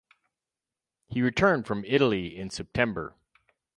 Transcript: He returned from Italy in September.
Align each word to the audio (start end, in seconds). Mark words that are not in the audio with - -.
He 1.09 1.21
returned 1.21 1.67
from 1.67 1.85
Italy 1.85 2.35
in 2.35 2.49
September. 2.49 3.13